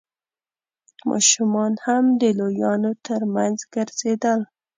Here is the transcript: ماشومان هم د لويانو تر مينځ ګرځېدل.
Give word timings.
ماشومان 1.09 1.73
هم 1.85 2.05
د 2.21 2.23
لويانو 2.39 2.91
تر 3.05 3.21
مينځ 3.35 3.59
ګرځېدل. 3.73 4.39